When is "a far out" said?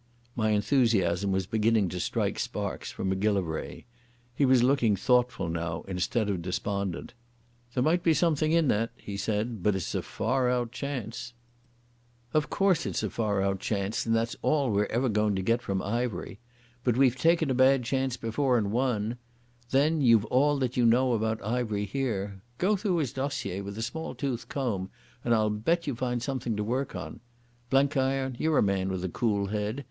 9.93-10.71, 13.03-13.59